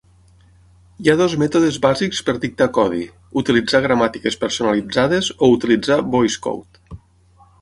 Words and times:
Hi 1.01 1.09
ha 1.11 1.13
dos 1.19 1.35
mètodes 1.41 1.77
bàsics 1.83 2.21
per 2.29 2.35
dictar 2.45 2.69
codi: 2.79 3.03
utilitzar 3.43 3.83
gramàtiques 3.87 4.41
personalitzades 4.47 5.31
o 5.37 5.51
utilitzar 5.59 6.01
VoiceCode. 6.19 7.01